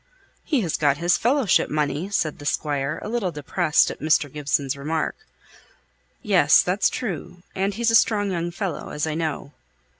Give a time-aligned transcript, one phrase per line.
[0.43, 4.33] "He's got his Fellowship money," said the Squire, a little depressed at Mr.
[4.33, 5.15] Gibson's remark.
[6.23, 7.43] "Yes; that's true.
[7.53, 9.53] And he's a strong young fellow, as I know."